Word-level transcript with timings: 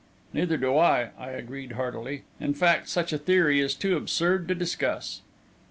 "Neither 0.33 0.57
do 0.57 0.79
I," 0.79 1.11
I 1.19 1.29
agreed, 1.29 1.73
heartily. 1.73 2.23
"In 2.39 2.55
fact, 2.55 2.89
such 2.89 3.13
a 3.13 3.19
theory 3.19 3.59
is 3.59 3.75
too 3.75 3.95
absurd 3.95 4.47
to 4.47 4.55
discuss." 4.55 5.21